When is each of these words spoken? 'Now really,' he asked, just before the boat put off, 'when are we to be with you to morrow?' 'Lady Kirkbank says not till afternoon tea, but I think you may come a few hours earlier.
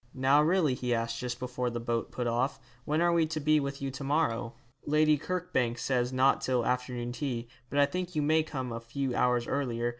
'Now 0.15 0.41
really,' 0.41 0.73
he 0.73 0.95
asked, 0.95 1.19
just 1.19 1.37
before 1.39 1.69
the 1.69 1.79
boat 1.79 2.11
put 2.11 2.25
off, 2.25 2.59
'when 2.85 3.01
are 3.03 3.13
we 3.13 3.27
to 3.27 3.39
be 3.39 3.59
with 3.59 3.83
you 3.83 3.91
to 3.91 4.03
morrow?' 4.03 4.55
'Lady 4.87 5.15
Kirkbank 5.15 5.77
says 5.77 6.11
not 6.11 6.41
till 6.41 6.65
afternoon 6.65 7.11
tea, 7.11 7.47
but 7.69 7.77
I 7.77 7.85
think 7.85 8.15
you 8.15 8.23
may 8.23 8.41
come 8.41 8.71
a 8.71 8.79
few 8.79 9.13
hours 9.15 9.45
earlier. 9.45 9.89